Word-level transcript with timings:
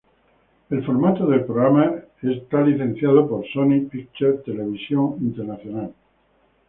El 0.71 0.83
formato 0.83 1.27
del 1.27 1.45
programa 1.45 1.85
es 2.23 2.41
licenciado 2.63 3.29
por 3.29 3.45
Sony 3.53 3.81
Pictures 3.87 4.43
Television 4.43 5.15
International. 5.21 5.93